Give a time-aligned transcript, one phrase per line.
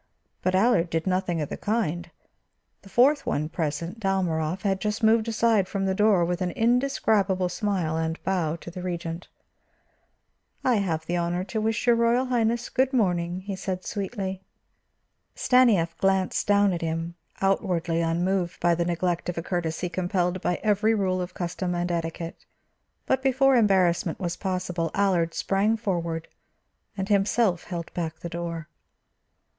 [0.41, 2.09] But Allard did nothing of the kind.
[2.81, 7.49] The fourth one present, Dalmorov, had just moved aside from the door with an indescribable
[7.49, 9.27] smile and bow to the Regent.
[10.63, 14.41] "I have the honor to wish your Royal Highness good morning," he said sweetly.
[15.35, 20.55] Stanief glanced down at him, outwardly unmoved by the neglect of a courtesy compelled by
[20.63, 22.43] every rule of custom and etiquette;
[23.05, 26.27] but before embarrassment was possible Allard sprang forward
[26.97, 28.67] and himself held back the door.